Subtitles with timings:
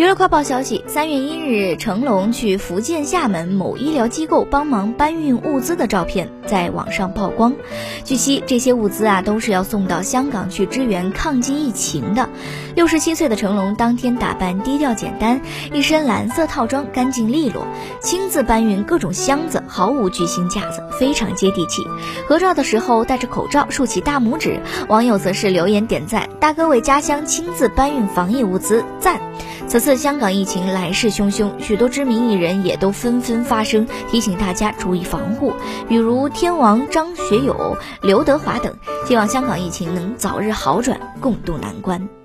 [0.00, 7.54] 娱乐快报消息：三月一日，成龙去福建厦门某医疗机构帮忙搬运物资的照片在网上曝光。
[8.02, 12.30] 据悉，这些物资啊都是要送到香港去支援抗击疫情的。
[12.74, 17.66] 六十七岁的成龙当天打扮低调简单，一身蓝色套装，干净利落，
[18.00, 21.82] 亲自搬运各种箱子，毫无巨星架子，非常接地气。
[22.26, 29.20] 合照的时候戴着口罩，竖起大拇指，网友则是留言点赞：“大哥为家乡亲自搬运防疫物资，赞！”
[29.68, 35.52] 此次香港疫情来势汹汹，许多知名艺人也都纷纷发声，提醒大家注意防护，
[35.88, 38.74] 比如天王张学友、刘德华等。
[39.06, 42.19] 希望香港疫情能早日好转，共度难关。